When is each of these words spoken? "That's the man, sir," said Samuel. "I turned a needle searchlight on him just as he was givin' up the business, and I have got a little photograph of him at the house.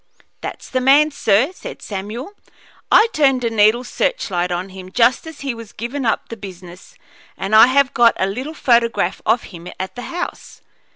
"That's 0.41 0.67
the 0.67 0.81
man, 0.81 1.11
sir," 1.11 1.51
said 1.53 1.83
Samuel. 1.83 2.33
"I 2.91 3.07
turned 3.13 3.43
a 3.43 3.51
needle 3.51 3.83
searchlight 3.83 4.51
on 4.51 4.69
him 4.69 4.91
just 4.91 5.27
as 5.27 5.41
he 5.41 5.53
was 5.53 5.73
givin' 5.73 6.07
up 6.07 6.29
the 6.29 6.37
business, 6.37 6.95
and 7.37 7.55
I 7.55 7.67
have 7.67 7.93
got 7.93 8.15
a 8.17 8.25
little 8.25 8.55
photograph 8.55 9.21
of 9.27 9.43
him 9.53 9.67
at 9.79 9.93
the 9.95 10.01
house. 10.09 10.61